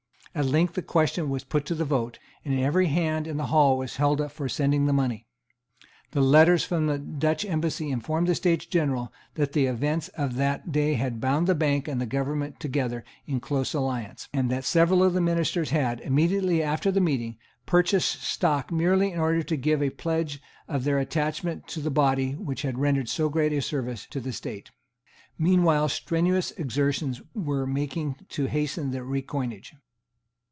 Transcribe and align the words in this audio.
At 0.33 0.45
length 0.45 0.75
the 0.75 0.81
question 0.81 1.29
was 1.29 1.43
put 1.43 1.65
to 1.65 1.75
the 1.75 1.83
vote; 1.83 2.17
and 2.45 2.57
every 2.57 2.87
hand 2.87 3.27
in 3.27 3.35
the 3.35 3.47
Hall 3.47 3.77
was 3.77 3.97
held 3.97 4.21
up 4.21 4.31
for 4.31 4.47
sending 4.47 4.85
the 4.85 4.93
money. 4.93 5.25
The 6.11 6.21
letters 6.21 6.63
from 6.63 6.87
the 6.87 6.97
Dutch 6.97 7.43
Embassy 7.43 7.89
informed 7.89 8.27
the 8.27 8.35
States 8.35 8.65
General 8.65 9.11
that 9.35 9.51
the 9.51 9.65
events 9.65 10.07
of 10.17 10.35
that 10.37 10.71
day 10.71 10.93
had 10.93 11.19
bound 11.19 11.47
the 11.47 11.53
Bank 11.53 11.89
and 11.89 11.99
the 11.99 12.05
government 12.05 12.61
together 12.61 13.03
in 13.27 13.41
close 13.41 13.73
alliance, 13.73 14.29
and 14.31 14.49
that 14.49 14.63
several 14.63 15.03
of 15.03 15.11
the 15.11 15.19
ministers 15.19 15.71
had, 15.71 15.99
immediately 15.99 16.63
after 16.63 16.93
the 16.93 17.01
meeting, 17.01 17.35
purchased 17.65 18.23
stock 18.23 18.71
merely 18.71 19.11
in 19.11 19.19
order 19.19 19.43
to 19.43 19.57
give 19.57 19.83
a 19.83 19.89
pledge 19.89 20.41
of 20.65 20.85
their 20.85 20.97
attachment 20.99 21.67
to 21.67 21.81
the 21.81 21.91
body 21.91 22.35
which 22.35 22.61
had 22.61 22.79
rendered 22.79 23.09
so 23.09 23.27
great 23.27 23.51
a 23.51 23.61
service 23.61 24.07
to 24.09 24.21
the 24.21 24.31
State. 24.31 24.71
Meanwhile 25.37 25.89
strenuous 25.89 26.51
exertions 26.51 27.21
were 27.33 27.67
making 27.67 28.15
to 28.29 28.45
hasten 28.45 28.91
the 28.91 29.03
recoinage. 29.03 29.73